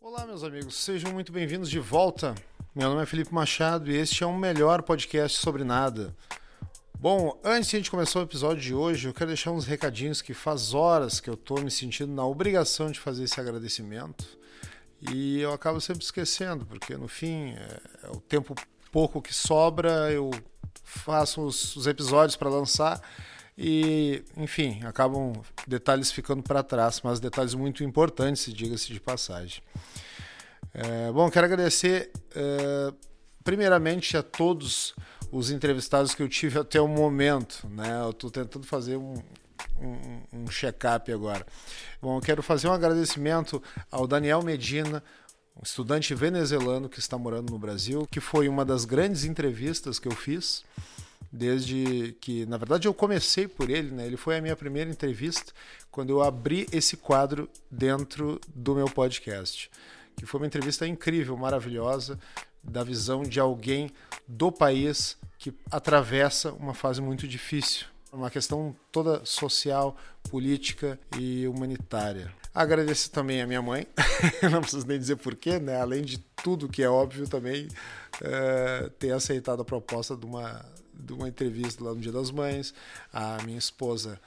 [0.00, 2.32] Olá, meus amigos, sejam muito bem-vindos de volta.
[2.72, 6.16] Meu nome é Felipe Machado e este é o melhor podcast sobre nada.
[6.96, 10.22] Bom, antes de a gente começar o episódio de hoje, eu quero deixar uns recadinhos
[10.22, 14.24] que faz horas que eu estou me sentindo na obrigação de fazer esse agradecimento
[15.00, 18.54] e eu acabo sempre esquecendo, porque no fim é, é o tempo
[18.92, 20.30] pouco que sobra, eu
[20.84, 23.02] faço os, os episódios para lançar
[23.60, 25.32] e, enfim, acabam
[25.66, 29.60] detalhes ficando para trás, mas detalhes muito importantes, diga-se de passagem.
[30.72, 32.94] É, bom, quero agradecer é,
[33.42, 34.94] primeiramente a todos
[35.32, 37.66] os entrevistados que eu tive até o momento.
[37.68, 38.00] Né?
[38.00, 39.14] Eu estou tentando fazer um,
[39.80, 41.44] um, um check-up agora.
[42.00, 45.02] Bom, quero fazer um agradecimento ao Daniel Medina,
[45.56, 50.06] um estudante venezuelano que está morando no Brasil, que foi uma das grandes entrevistas que
[50.06, 50.62] eu fiz
[51.30, 54.06] desde que, na verdade, eu comecei por ele, né?
[54.06, 55.52] Ele foi a minha primeira entrevista
[55.90, 59.70] quando eu abri esse quadro dentro do meu podcast,
[60.16, 62.18] que foi uma entrevista incrível, maravilhosa,
[62.62, 63.90] da visão de alguém
[64.26, 69.96] do país que atravessa uma fase muito difícil, uma questão toda social,
[70.30, 72.32] política e humanitária.
[72.54, 73.86] Agradeço também a minha mãe,
[74.50, 75.80] não preciso nem dizer porquê, né?
[75.80, 77.68] Além de tudo que é óbvio também,
[78.20, 80.64] uh, ter aceitado a proposta de uma
[80.98, 82.74] de uma entrevista lá no Dia das Mães,
[83.12, 84.20] a minha esposa,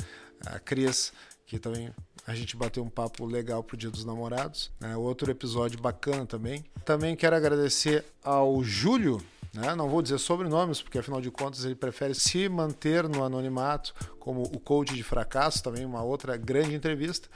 [0.45, 1.11] a Cris,
[1.45, 1.91] que também
[2.25, 4.95] a gente bateu um papo legal pro Dia dos Namorados, né?
[4.95, 6.63] outro episódio bacana também.
[6.85, 9.21] Também quero agradecer ao Júlio,
[9.53, 9.75] né?
[9.75, 14.43] não vou dizer sobrenomes, porque afinal de contas ele prefere se manter no anonimato, como
[14.43, 17.27] o coach de fracasso, também uma outra grande entrevista.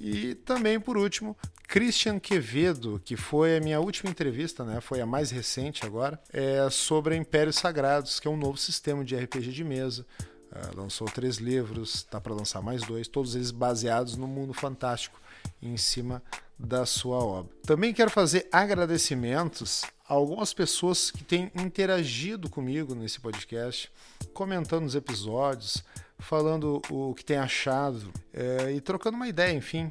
[0.00, 4.80] E também, por último, Christian Quevedo, que foi a minha última entrevista, né?
[4.80, 9.16] foi a mais recente agora, é sobre Impérios Sagrados, que é um novo sistema de
[9.16, 10.06] RPG de mesa.
[10.50, 15.20] Uh, lançou três livros, está para lançar mais dois, todos eles baseados no mundo fantástico
[15.60, 16.22] em cima
[16.58, 17.52] da sua obra.
[17.66, 23.92] Também quero fazer agradecimentos a algumas pessoas que têm interagido comigo nesse podcast,
[24.32, 25.84] comentando os episódios,
[26.18, 29.88] falando o que tem achado é, e trocando uma ideia, enfim.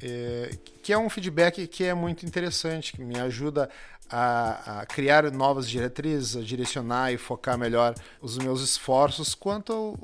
[0.00, 3.68] É, que é um feedback que é muito interessante, que me ajuda
[4.10, 9.98] a, a, criar novas diretrizes, a direcionar e focar melhor os meus esforços quanto ao,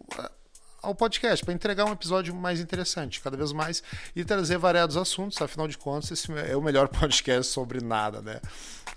[0.83, 3.83] ao podcast, para entregar um episódio mais interessante, cada vez mais,
[4.15, 8.41] e trazer variados assuntos, afinal de contas, esse é o melhor podcast sobre nada, né?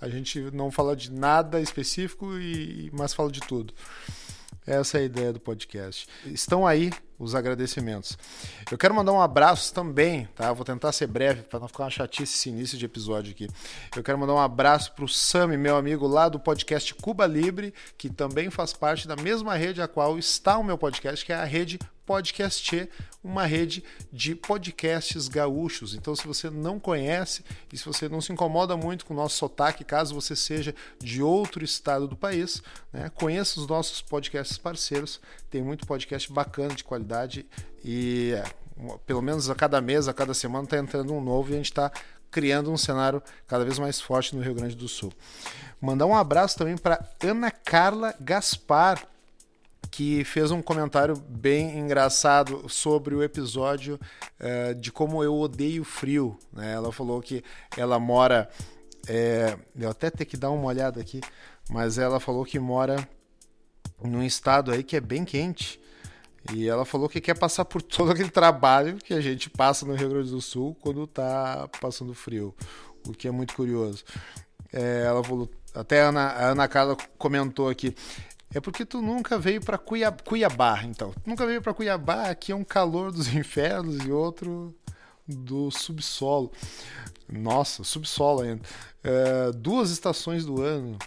[0.00, 3.72] A gente não fala de nada específico, e, mas fala de tudo.
[4.68, 6.06] Essa é a ideia do podcast.
[6.26, 8.16] Estão aí os agradecimentos.
[8.70, 10.52] Eu quero mandar um abraço também, tá?
[10.52, 13.48] Vou tentar ser breve para não ficar uma chatice esse início de episódio aqui.
[13.96, 17.74] Eu quero mandar um abraço para o Sami, meu amigo lá do podcast Cuba Libre,
[17.96, 21.36] que também faz parte da mesma rede a qual está o meu podcast, que é
[21.36, 22.88] a rede Podcast,
[23.22, 25.94] uma rede de podcasts gaúchos.
[25.94, 29.36] Então, se você não conhece e se você não se incomoda muito com o nosso
[29.36, 35.20] sotaque, caso você seja de outro estado do país, né, conheça os nossos podcasts parceiros.
[35.50, 37.07] Tem muito podcast bacana de qualidade
[37.84, 38.44] e é,
[39.06, 41.66] pelo menos a cada mês, a cada semana está entrando um novo e a gente
[41.66, 41.90] está
[42.30, 45.12] criando um cenário cada vez mais forte no Rio Grande do Sul.
[45.80, 49.06] Mandar um abraço também para Ana Carla Gaspar,
[49.90, 53.98] que fez um comentário bem engraçado sobre o episódio
[54.40, 56.38] uh, de como eu odeio frio.
[56.52, 56.72] Né?
[56.72, 57.42] Ela falou que
[57.76, 58.48] ela mora.
[59.10, 61.22] É, eu até ter que dar uma olhada aqui,
[61.70, 63.08] mas ela falou que mora
[64.02, 65.80] num estado aí que é bem quente.
[66.52, 69.94] E ela falou que quer passar por todo aquele trabalho que a gente passa no
[69.94, 72.54] Rio Grande do Sul quando tá passando frio,
[73.06, 74.04] o que é muito curioso.
[74.72, 77.94] É, ela falou, até a Ana, a Ana Carla comentou aqui,
[78.54, 81.12] é porque tu nunca veio para Cuiabá, Cuiabá, então.
[81.12, 84.74] Tu nunca veio para Cuiabá, aqui é um calor dos infernos e outro
[85.26, 86.50] do subsolo.
[87.30, 88.62] Nossa, subsolo ainda.
[89.04, 90.98] É, duas estações do ano.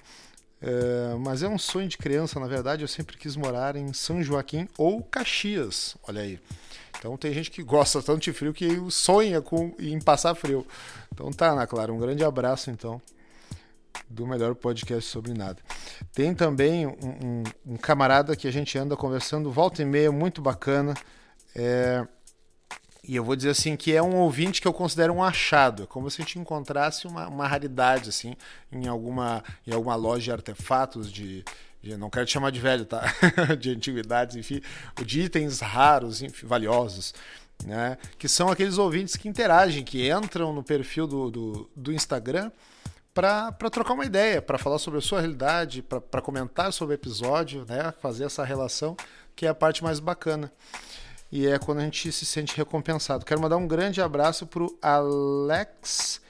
[0.61, 2.83] É, mas é um sonho de criança, na verdade.
[2.83, 5.97] Eu sempre quis morar em São Joaquim ou Caxias.
[6.07, 6.39] Olha aí.
[6.99, 10.65] Então tem gente que gosta tanto de frio que sonha com, em passar frio.
[11.11, 13.01] Então tá, Ana Clara, um grande abraço então
[14.07, 15.57] do melhor podcast sobre nada.
[16.13, 17.43] Tem também um, um,
[17.73, 20.93] um, camarada que a gente anda conversando volta e meia, muito bacana.
[21.55, 22.05] É,
[23.03, 25.85] e eu vou dizer assim que é um ouvinte que eu considero um achado, é
[25.87, 28.35] como se a gente encontrasse uma, uma raridade assim
[28.71, 31.43] em alguma, em alguma loja de artefatos de,
[31.81, 33.03] de não quero te chamar de velho, tá?
[33.59, 34.61] de antiguidades, enfim,
[35.03, 37.13] de itens raros, enfim, valiosos.
[37.65, 37.97] Né?
[38.17, 42.51] Que são aqueles ouvintes que interagem, que entram no perfil do, do, do Instagram
[43.13, 47.65] para trocar uma ideia, para falar sobre a sua realidade, para comentar sobre o episódio,
[47.67, 47.93] né?
[47.99, 48.95] fazer essa relação,
[49.35, 50.51] que é a parte mais bacana.
[51.31, 53.25] E é quando a gente se sente recompensado.
[53.25, 56.21] Quero mandar um grande abraço para o Alex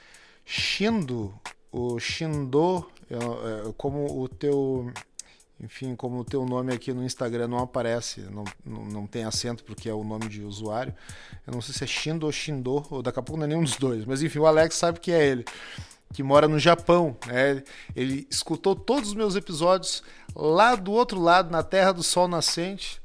[0.44, 1.34] Shindo,
[1.72, 4.92] o Shindo, é, como o teu
[5.62, 9.62] enfim, como o teu nome aqui no Instagram não aparece, não, não, não, tem acento
[9.62, 10.92] porque é o nome de usuário.
[11.46, 13.62] Eu não sei se é Shindo ou Shindo, ou daqui a pouco não é nenhum
[13.62, 15.44] dos dois, mas enfim, o Alex sabe que é ele,
[16.12, 17.16] que mora no Japão.
[17.28, 17.62] Né?
[17.94, 20.02] Ele escutou todos os meus episódios
[20.34, 23.01] lá do outro lado, na Terra do Sol Nascente,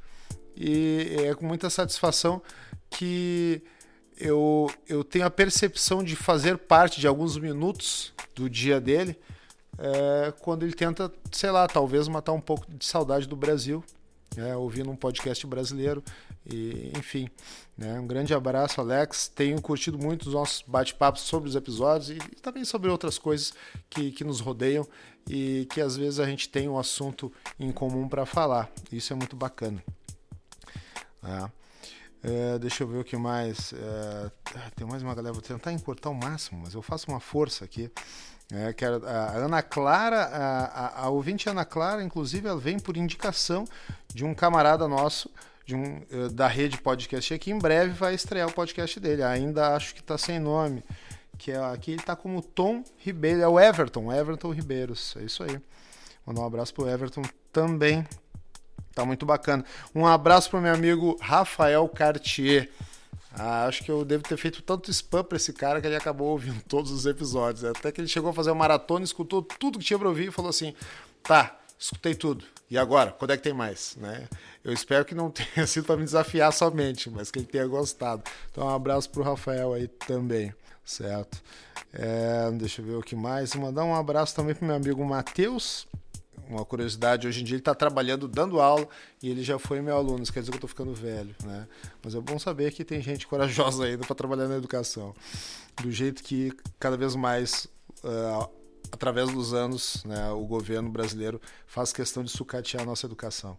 [0.58, 2.42] e é com muita satisfação
[2.90, 3.62] que
[4.20, 9.18] eu, eu tenho a percepção de fazer parte de alguns minutos do dia dele
[9.78, 13.84] é, quando ele tenta, sei lá, talvez matar um pouco de saudade do Brasil,
[14.36, 16.04] é, ouvindo um podcast brasileiro.
[16.46, 17.30] E, enfim,
[17.78, 19.28] né, um grande abraço, Alex.
[19.28, 23.54] Tenho curtido muito os nossos bate-papos sobre os episódios e, e, também sobre outras coisas
[23.90, 24.88] que, que nos rodeiam
[25.30, 28.72] e que às vezes a gente tem um assunto em comum para falar.
[28.92, 29.84] Isso é muito bacana.
[31.28, 31.68] É.
[32.24, 33.74] É, deixa eu ver o que mais.
[33.74, 34.32] É,
[34.76, 37.92] tem mais uma galera, vou tentar encurtar o máximo, mas eu faço uma força aqui.
[38.52, 38.74] É,
[39.06, 43.66] a, Ana Clara, a, a, a, ouvinte Ana Clara, inclusive, ela vem por indicação
[44.14, 45.30] de um camarada nosso,
[45.66, 47.52] de um, eh, da rede podcast aqui.
[47.52, 49.22] Em breve vai estrear o podcast dele.
[49.22, 50.82] Ainda acho que está sem nome.
[51.38, 55.16] Que é, aqui ele está como Tom Ribeiro, é o Everton, Everton Ribeiros.
[55.18, 55.60] É isso aí.
[56.26, 58.06] Mandar um abraço pro Everton também.
[58.98, 59.64] Tá muito bacana.
[59.94, 62.68] Um abraço pro meu amigo Rafael Cartier.
[63.32, 66.30] Ah, acho que eu devo ter feito tanto spam pra esse cara que ele acabou
[66.30, 67.64] ouvindo todos os episódios.
[67.64, 70.32] Até que ele chegou a fazer uma maratona, escutou tudo que tinha pra ouvir e
[70.32, 70.74] falou assim:
[71.22, 72.44] tá, escutei tudo.
[72.72, 73.12] E agora?
[73.12, 73.96] Quando é que tem mais?
[73.98, 74.28] Né?
[74.64, 78.24] Eu espero que não tenha sido para me desafiar somente, mas que ele tenha gostado.
[78.50, 80.52] Então, um abraço pro Rafael aí também,
[80.84, 81.40] certo?
[81.94, 83.54] É, deixa eu ver o que mais.
[83.54, 85.86] Vou mandar um abraço também pro meu amigo Matheus
[86.48, 88.88] uma curiosidade, hoje em dia ele está trabalhando, dando aula,
[89.22, 91.68] e ele já foi meu aluno, isso quer dizer que eu estou ficando velho, né?
[92.04, 95.14] Mas é bom saber que tem gente corajosa ainda para trabalhar na educação.
[95.82, 97.68] Do jeito que cada vez mais,
[98.04, 98.50] uh,
[98.92, 103.58] através dos anos, né, o governo brasileiro faz questão de sucatear a nossa educação.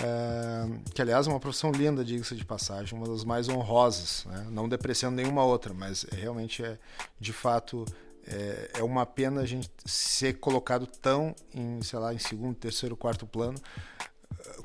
[0.00, 4.46] Uh, que aliás é uma profissão linda, diga-se de passagem, uma das mais honrosas, né?
[4.50, 6.78] não depreciando nenhuma outra, mas realmente é
[7.20, 7.84] de fato
[8.26, 12.96] é, é uma pena a gente ser colocado tão em, sei lá, em segundo, terceiro,
[12.96, 13.60] quarto plano,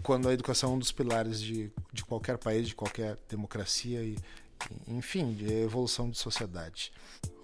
[0.04, 4.18] quando a educação é um dos pilares de, de qualquer país, de qualquer democracia e,
[4.88, 6.92] enfim, de evolução de sociedade.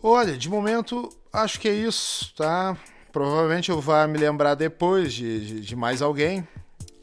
[0.02, 2.78] Olha, de momento acho que é isso, tá?
[3.12, 6.48] Provavelmente eu vá me lembrar depois de, de, de mais alguém,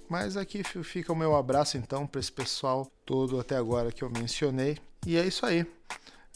[0.09, 4.11] mas aqui fica o meu abraço então para esse pessoal todo até agora que eu
[4.11, 4.77] mencionei.
[5.07, 5.65] E é isso aí.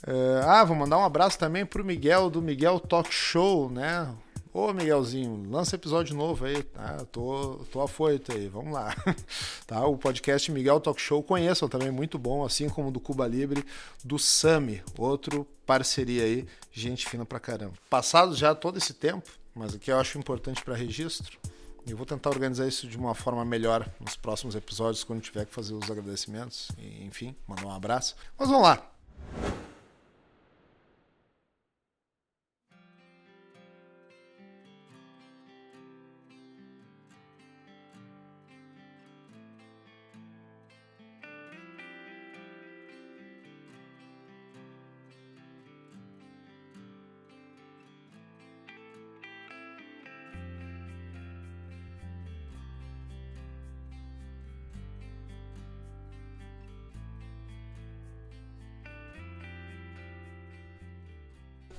[0.06, 4.15] Uh, ah, vou mandar um abraço também pro Miguel do Miguel Talk Show, né?
[4.53, 7.05] Ô Miguelzinho, lança episódio novo aí, tá?
[7.11, 8.95] Tô, tô afoito aí, vamos lá.
[9.67, 9.85] tá?
[9.85, 13.65] O podcast Miguel Talk Show conheçam também, muito bom, assim como do Cuba Libre,
[14.05, 17.73] do Sami, outro parceria aí, gente fina pra caramba.
[17.91, 21.39] Passado já todo esse tempo, mas o que eu acho importante para registro,
[21.87, 25.53] eu vou tentar organizar isso de uma forma melhor nos próximos episódios, quando tiver que
[25.53, 28.15] fazer os agradecimentos, e, enfim, mandar um abraço.
[28.39, 28.87] Mas vamos lá.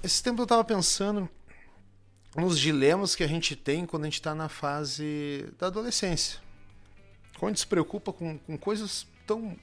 [0.05, 1.27] Esse tempo eu estava pensando
[2.35, 6.39] nos dilemas que a gente tem quando a gente está na fase da adolescência.
[7.39, 9.57] Quando a gente se preocupa com, com coisas tão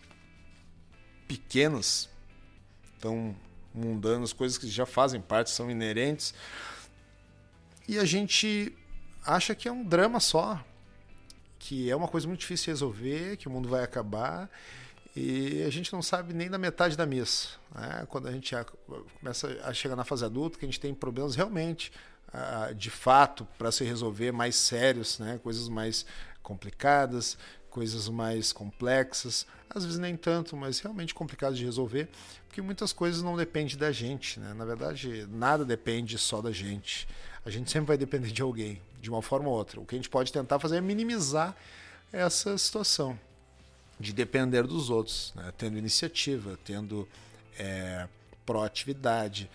[1.28, 2.10] pequenas,
[2.98, 3.36] tão
[3.72, 6.34] mundanas, coisas que já fazem parte, são inerentes,
[7.86, 8.76] e a gente
[9.24, 10.60] acha que é um drama só,
[11.56, 14.50] que é uma coisa muito difícil de resolver, que o mundo vai acabar
[15.14, 17.48] e a gente não sabe nem da metade da missa.
[17.74, 18.06] Né?
[18.08, 18.54] Quando a gente
[19.20, 21.92] começa a chegar na fase adulta, que a gente tem problemas realmente,
[22.76, 25.38] de fato, para se resolver, mais sérios, né?
[25.42, 26.06] coisas mais
[26.42, 27.36] complicadas,
[27.68, 32.08] coisas mais complexas, às vezes nem tanto, mas realmente complicadas de resolver,
[32.46, 34.40] porque muitas coisas não dependem da gente.
[34.40, 34.54] Né?
[34.54, 37.06] Na verdade, nada depende só da gente.
[37.44, 39.78] A gente sempre vai depender de alguém, de uma forma ou outra.
[39.78, 41.54] O que a gente pode tentar fazer é minimizar
[42.10, 43.18] essa situação
[44.02, 45.52] de depender dos outros, né?
[45.56, 47.08] tendo iniciativa, tendo
[47.56, 48.08] é,
[48.44, 49.48] proatividade,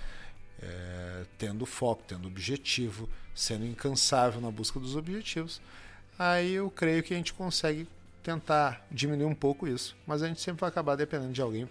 [0.62, 5.62] é, tendo foco, tendo objetivo, sendo incansável na busca dos objetivos,
[6.18, 7.88] aí eu creio que a gente consegue
[8.24, 11.70] tentar diminuir um pouco isso, mas a gente sempre vai acabar dependendo de alguém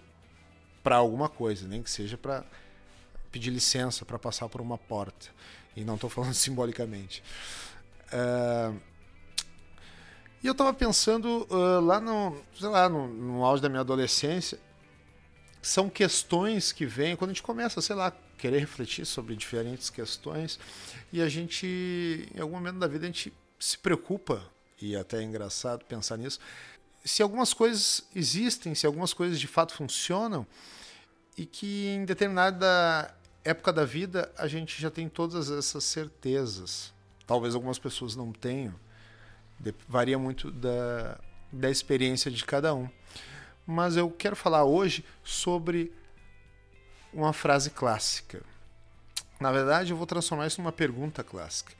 [0.83, 2.45] para alguma coisa, nem que seja para
[3.31, 5.29] pedir licença para passar por uma porta.
[5.75, 7.23] E não estou falando simbolicamente.
[8.13, 8.79] Uh,
[10.43, 14.59] e eu estava pensando uh, lá no, sei lá, no, no auge da minha adolescência,
[15.61, 20.59] são questões que vêm quando a gente começa, sei lá, querer refletir sobre diferentes questões
[21.11, 24.43] e a gente, em algum momento da vida, a gente se preocupa,
[24.79, 26.39] e até é engraçado pensar nisso,
[27.03, 30.45] se algumas coisas existem, se algumas coisas de fato funcionam
[31.37, 33.13] e que em determinada
[33.43, 36.93] época da vida a gente já tem todas essas certezas.
[37.25, 38.75] Talvez algumas pessoas não tenham.
[39.87, 41.19] Varia muito da,
[41.51, 42.89] da experiência de cada um.
[43.65, 45.91] Mas eu quero falar hoje sobre
[47.13, 48.41] uma frase clássica.
[49.39, 51.73] Na verdade, eu vou transformar isso numa pergunta clássica.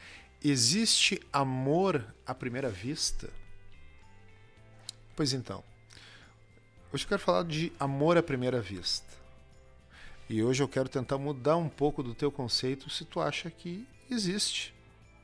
[0.43, 3.29] Existe amor à primeira vista?
[5.15, 5.63] Pois então,
[6.93, 9.17] hoje eu quero falar de amor à primeira vista.
[10.29, 13.87] E hoje eu quero tentar mudar um pouco do teu conceito se tu acha que
[14.09, 14.76] existe.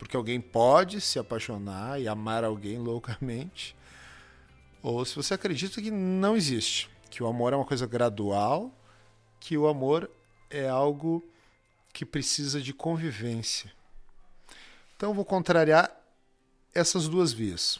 [0.03, 3.73] Porque alguém pode se apaixonar e amar alguém loucamente,
[4.81, 8.69] ou se você acredita que não existe, que o amor é uma coisa gradual,
[9.39, 10.11] que o amor
[10.49, 11.23] é algo
[11.93, 13.71] que precisa de convivência.
[14.97, 15.89] Então eu vou contrariar
[16.75, 17.79] essas duas vias.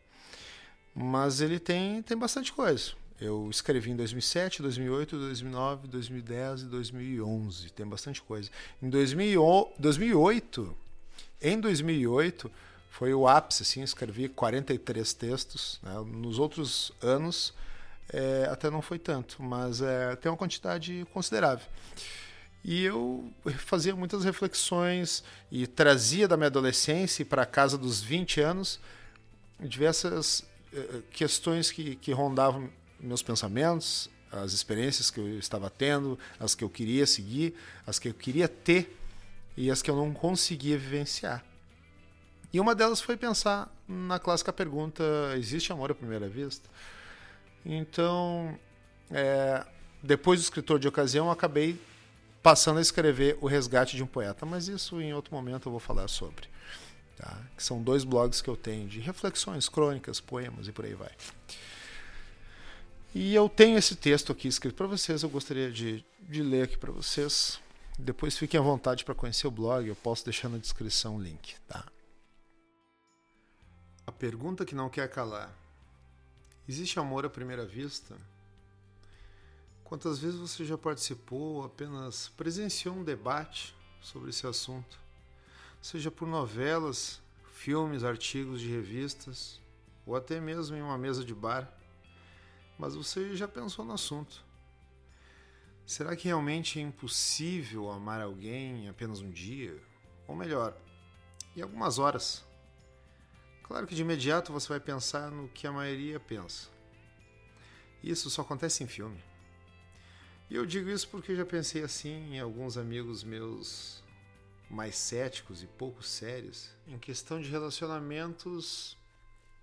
[0.99, 2.93] mas ele tem, tem bastante coisa.
[3.21, 7.69] Eu escrevi em 2007, 2008, 2009, 2010 e 2011.
[7.71, 8.49] Tem bastante coisa.
[8.81, 10.75] Em 2008,
[11.39, 12.51] em 2008
[12.89, 15.79] foi o ápice, assim, escrevi 43 textos.
[15.83, 15.93] Né?
[16.07, 17.53] Nos outros anos
[18.11, 21.67] é, até não foi tanto, mas é, tem uma quantidade considerável.
[22.63, 28.41] E eu fazia muitas reflexões e trazia da minha adolescência para a casa dos 20
[28.41, 28.79] anos
[29.59, 30.43] diversas
[31.11, 32.69] questões que, que rondavam
[32.99, 37.55] meus pensamentos, as experiências que eu estava tendo, as que eu queria seguir,
[37.85, 38.97] as que eu queria ter
[39.55, 41.43] e as que eu não conseguia vivenciar.
[42.51, 45.03] E uma delas foi pensar na clássica pergunta:
[45.35, 46.69] existe amor à primeira vista?
[47.65, 48.57] Então,
[49.11, 49.65] é,
[50.01, 51.79] depois do escritor de ocasião, acabei
[52.41, 55.79] passando a escrever O Resgate de um Poeta, mas isso em outro momento eu vou
[55.79, 56.47] falar sobre.
[57.17, 57.41] Tá?
[57.55, 61.11] Que são dois blogs que eu tenho de reflexões, crônicas, poemas e por aí vai.
[63.13, 66.77] E eu tenho esse texto aqui escrito para vocês, eu gostaria de, de ler aqui
[66.77, 67.59] para vocês.
[67.97, 71.55] Depois fiquem à vontade para conhecer o blog, eu posso deixar na descrição o link,
[71.67, 71.83] tá?
[74.05, 75.51] A pergunta que não quer calar.
[76.69, 78.15] Existe amor à primeira vista?
[79.83, 85.06] Quantas vezes você já participou ou apenas presenciou um debate sobre esse assunto?
[85.81, 89.61] Seja por novelas, filmes, artigos de revistas,
[90.05, 91.77] ou até mesmo em uma mesa de bar
[92.77, 94.45] mas você já pensou no assunto.
[95.85, 99.81] Será que realmente é impossível amar alguém apenas um dia?
[100.27, 100.77] Ou melhor,
[101.55, 102.45] em algumas horas?
[103.63, 106.69] Claro que de imediato você vai pensar no que a maioria pensa.
[108.03, 109.23] Isso só acontece em filme.
[110.49, 114.03] E eu digo isso porque já pensei assim em alguns amigos meus
[114.69, 118.97] mais céticos e pouco sérios, em questão de relacionamentos,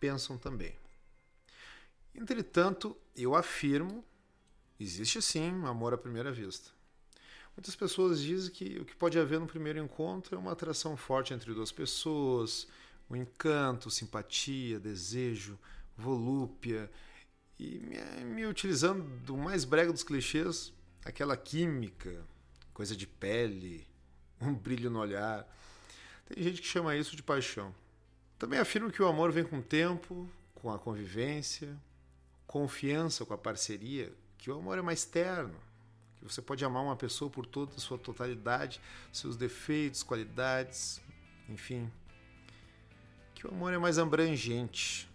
[0.01, 0.75] pensam também.
[2.15, 4.05] Entretanto, eu afirmo,
[4.79, 6.71] existe sim amor à primeira vista.
[7.57, 11.33] Muitas pessoas dizem que o que pode haver no primeiro encontro é uma atração forte
[11.33, 12.67] entre duas pessoas,
[13.09, 15.59] um encanto, simpatia, desejo,
[15.97, 16.91] volúpia,
[17.59, 20.73] e me, me utilizando do mais brega dos clichês,
[21.05, 22.25] aquela química,
[22.73, 23.87] coisa de pele,
[24.41, 25.47] um brilho no olhar.
[26.27, 27.75] Tem gente que chama isso de paixão.
[28.39, 31.77] Também afirmo que o amor vem com o tempo, com a convivência,
[32.47, 35.55] confiança com a parceria, que o amor é mais terno,
[36.17, 38.81] que você pode amar uma pessoa por toda a sua totalidade,
[39.13, 41.01] seus defeitos, qualidades,
[41.49, 41.91] enfim.
[43.35, 45.09] Que o amor é mais abrangente.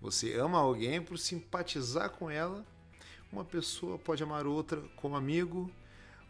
[0.00, 2.64] Você ama alguém por simpatizar com ela.
[3.30, 5.70] Uma pessoa pode amar outra como amigo,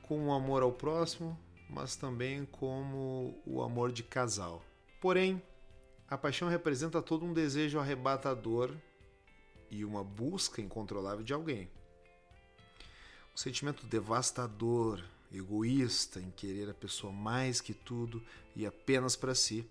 [0.02, 1.38] com um amor ao próximo,
[1.70, 4.62] mas também como o amor de casal.
[5.00, 5.42] Porém,
[6.08, 8.74] a paixão representa todo um desejo arrebatador
[9.70, 11.70] e uma busca incontrolável de alguém.
[13.32, 18.20] Um sentimento devastador, egoísta em querer a pessoa mais que tudo
[18.56, 19.64] e apenas para si,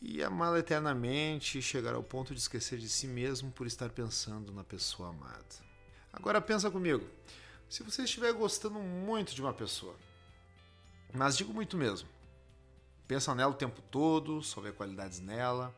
[0.00, 4.52] e amá-la eternamente e chegar ao ponto de esquecer de si mesmo por estar pensando
[4.52, 5.44] na pessoa amada.
[6.12, 7.06] Agora pensa comigo,
[7.68, 9.94] se você estiver gostando muito de uma pessoa,
[11.12, 12.08] mas digo muito mesmo,
[13.06, 15.74] pensa nela o tempo todo, só vê qualidades nela,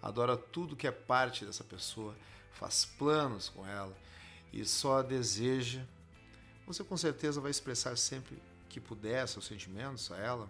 [0.00, 2.14] adora tudo que é parte dessa pessoa,
[2.52, 3.96] faz planos com ela
[4.52, 5.84] e só deseja,
[6.66, 10.48] você com certeza vai expressar sempre que puder seus sentimentos a ela,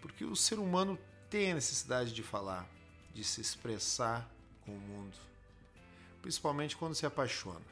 [0.00, 0.98] porque o ser humano
[1.30, 2.68] tem a necessidade de falar,
[3.14, 4.28] de se expressar
[4.64, 5.16] com o mundo,
[6.22, 7.64] principalmente quando se apaixona.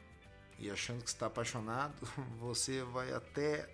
[0.58, 1.94] E achando que está apaixonado,
[2.40, 3.68] você vai até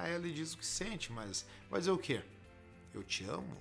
[0.00, 2.22] a ela e diz o que sente, mas vai dizer o quê?
[2.92, 3.60] Eu te amo?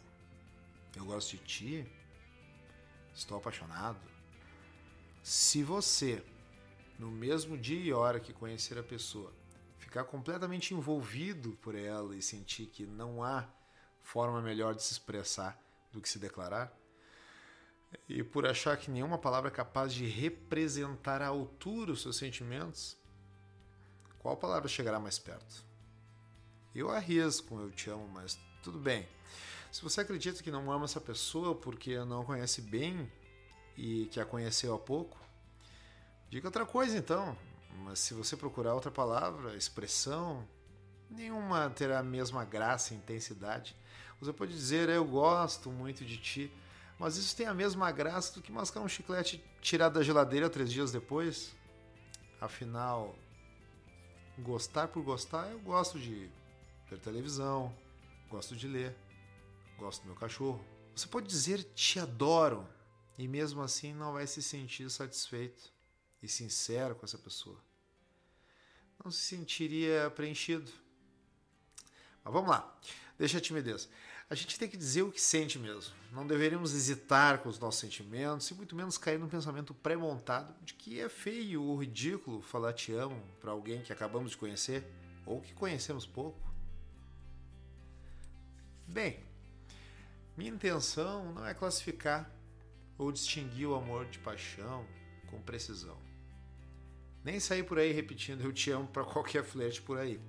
[0.96, 1.92] Eu gosto de ti?
[3.14, 4.00] Estou apaixonado?
[5.22, 6.24] Se você,
[7.00, 9.34] no mesmo dia e hora que conhecer a pessoa,
[9.78, 13.48] ficar completamente envolvido por ela e sentir que não há
[14.02, 15.58] forma melhor de se expressar
[15.92, 16.76] do que se declarar,
[18.10, 22.98] e por achar que nenhuma palavra é capaz de representar à altura os seus sentimentos,
[24.20, 25.73] qual palavra chegará mais perto?
[26.76, 29.08] Eu arrisco, eu te amo, mas tudo bem.
[29.72, 33.12] Se você acredita que não ama essa pessoa porque não a conhece bem
[33.78, 35.20] e que a conheceu há pouco,
[36.30, 37.38] diga outra coisa então.
[37.84, 40.48] Mas se você procurar outra palavra, expressão,
[41.10, 43.76] nenhuma terá a mesma graça e intensidade.
[44.20, 46.52] Você pode dizer, eu gosto muito de ti,
[46.98, 50.72] mas isso tem a mesma graça do que mascar um chiclete tirado da geladeira três
[50.72, 51.54] dias depois.
[52.42, 53.16] Afinal,
[54.40, 56.30] gostar por gostar, eu gosto de
[56.94, 57.76] ver televisão,
[58.30, 58.96] gosto de ler,
[59.78, 60.64] gosto do meu cachorro.
[60.96, 62.68] Você pode dizer te adoro
[63.18, 65.74] e mesmo assim não vai se sentir satisfeito
[66.22, 67.58] e sincero com essa pessoa.
[69.04, 70.72] Não se sentiria preenchido.
[72.24, 72.80] Mas vamos lá,
[73.18, 73.90] deixa a timidez.
[74.30, 75.94] A gente tem que dizer o que sente mesmo.
[76.12, 80.74] Não deveríamos hesitar com os nossos sentimentos e muito menos cair num pensamento pré-montado de
[80.74, 84.86] que é feio ou ridículo falar te amo para alguém que acabamos de conhecer
[85.26, 86.53] ou que conhecemos pouco.
[88.94, 89.18] Bem,
[90.38, 92.30] minha intenção não é classificar
[92.96, 94.86] ou distinguir o amor de paixão
[95.32, 95.98] com precisão.
[97.24, 100.22] Nem sair por aí repetindo eu te amo para qualquer flerte por aí.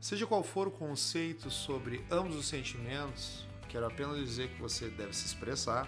[0.00, 5.14] Seja qual for o conceito sobre ambos os sentimentos, quero apenas dizer que você deve
[5.14, 5.86] se expressar.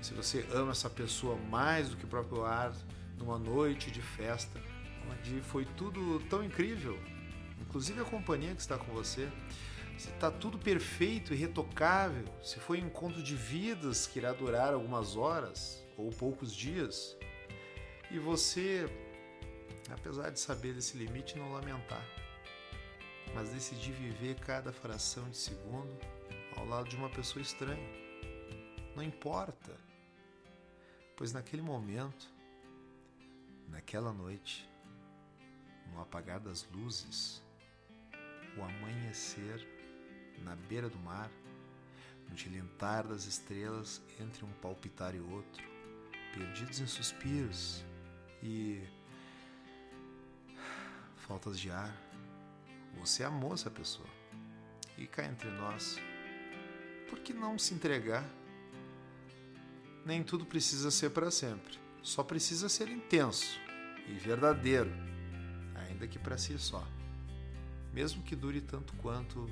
[0.00, 2.74] Se você ama essa pessoa mais do que o próprio ar,
[3.16, 4.60] numa noite de festa,
[5.08, 6.98] onde foi tudo tão incrível,
[7.60, 9.30] inclusive a companhia que está com você,
[10.02, 14.74] se está tudo perfeito e retocável, se foi um encontro de vidas que irá durar
[14.74, 17.16] algumas horas ou poucos dias,
[18.10, 18.84] e você,
[19.92, 22.04] apesar de saber desse limite, não lamentar,
[23.32, 25.96] mas decidir viver cada fração de segundo
[26.56, 27.88] ao lado de uma pessoa estranha.
[28.96, 29.76] Não importa,
[31.16, 32.28] pois naquele momento,
[33.68, 34.68] naquela noite,
[35.92, 37.40] no apagar das luzes,
[38.58, 39.71] o amanhecer
[40.42, 41.30] na beira do mar,
[42.28, 45.62] no tilintar das estrelas entre um palpitar e outro,
[46.34, 47.84] perdidos em suspiros
[48.42, 48.82] e
[51.16, 51.94] faltas de ar.
[52.98, 54.08] Você amou essa pessoa.
[54.98, 55.98] E cá entre nós,
[57.08, 58.24] por que não se entregar?
[60.04, 61.78] Nem tudo precisa ser para sempre.
[62.02, 63.58] Só precisa ser intenso
[64.08, 64.90] e verdadeiro,
[65.74, 66.86] ainda que para si só.
[67.92, 69.48] Mesmo que dure tanto quanto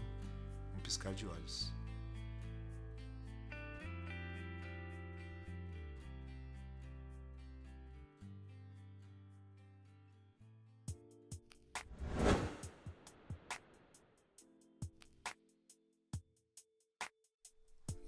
[0.91, 1.71] piscar de olhos.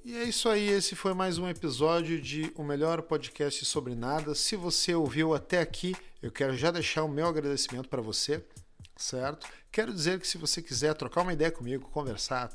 [0.05, 4.35] E é isso aí, esse foi mais um episódio de O Melhor Podcast sobre Nada.
[4.35, 8.45] Se você ouviu até aqui, eu quero já deixar o meu agradecimento para você,
[8.97, 9.47] certo?
[9.71, 12.51] Quero dizer que se você quiser trocar uma ideia comigo, conversar,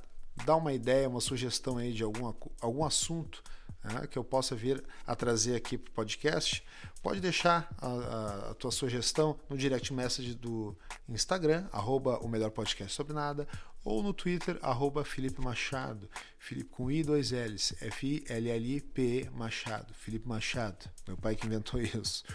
[0.45, 3.43] dar uma ideia, uma sugestão aí de algum, algum assunto
[3.83, 6.63] né, que eu possa vir a trazer aqui para o podcast,
[7.01, 10.75] pode deixar a, a, a, tua sugestão no direct message do
[11.07, 13.47] Instagram, arroba o melhor podcast sobre nada,
[13.83, 16.09] ou no Twitter, arroba Felipe Machado.
[16.37, 19.93] Felipe com I, dois L's, F-I-L-L-I-P-E Machado.
[19.93, 22.25] Felipe Machado, meu pai que inventou isso.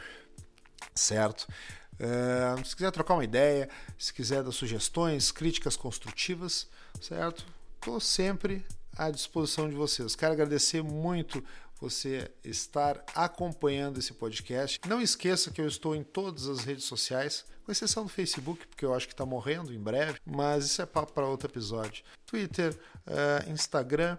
[0.94, 1.46] Certo?
[1.94, 6.66] Uh, se quiser trocar uma ideia, se quiser dar sugestões, críticas construtivas,
[7.00, 7.44] certo?
[7.82, 8.64] Estou sempre
[8.96, 10.14] à disposição de vocês.
[10.14, 11.42] Quero agradecer muito
[11.80, 14.78] você estar acompanhando esse podcast.
[14.86, 18.84] Não esqueça que eu estou em todas as redes sociais, com exceção do Facebook, porque
[18.84, 22.04] eu acho que está morrendo em breve, mas isso é papo para outro episódio.
[22.24, 22.72] Twitter,
[23.04, 24.16] uh, Instagram.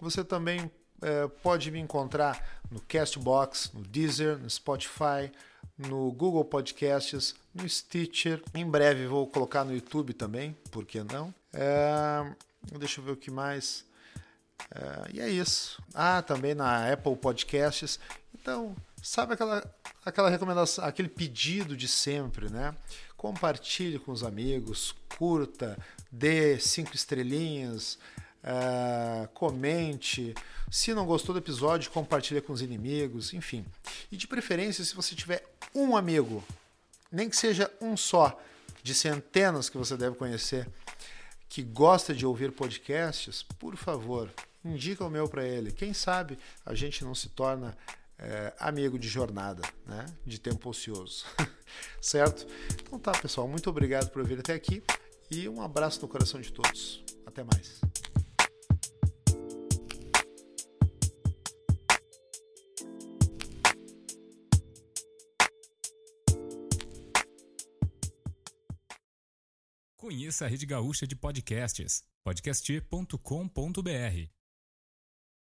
[0.00, 5.30] Você também uh, pode me encontrar no Castbox, no Deezer, no Spotify,
[5.78, 8.42] no Google Podcasts, no Stitcher.
[8.52, 11.32] Em breve vou colocar no YouTube também, por que não?
[11.56, 13.84] Uh, deixa eu ver o que mais.
[14.70, 15.82] É, e é isso.
[15.94, 17.98] Ah, também na Apple Podcasts.
[18.34, 19.62] Então, sabe aquela,
[20.04, 22.74] aquela recomendação, aquele pedido de sempre, né?
[23.16, 25.78] Compartilhe com os amigos, curta,
[26.10, 27.98] dê cinco estrelinhas,
[28.44, 30.34] uh, comente.
[30.70, 33.64] Se não gostou do episódio, compartilhe com os inimigos, enfim.
[34.12, 36.44] E de preferência, se você tiver um amigo,
[37.10, 38.38] nem que seja um só,
[38.82, 40.68] de centenas que você deve conhecer,
[41.56, 44.30] que gosta de ouvir podcasts, por favor,
[44.62, 45.72] indica o meu para ele.
[45.72, 47.74] Quem sabe a gente não se torna
[48.18, 50.04] é, amigo de jornada, né?
[50.26, 51.24] de tempo ocioso.
[51.98, 52.46] certo?
[52.82, 53.48] Então tá, pessoal.
[53.48, 54.82] Muito obrigado por vir até aqui
[55.30, 57.02] e um abraço no coração de todos.
[57.24, 57.80] Até mais.
[70.06, 73.10] Conheça a Rede Gaúcha de Podcasts, podcast.com.br